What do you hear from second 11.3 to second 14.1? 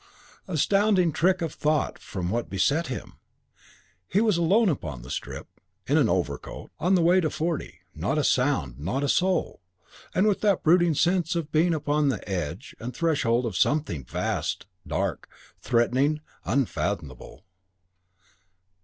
of being upon the edge and threshold of something